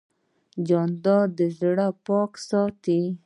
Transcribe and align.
جانداد 0.67 1.27
د 1.37 1.39
زړه 1.59 1.87
پاکي 2.05 2.39
ساتي. 2.49 3.01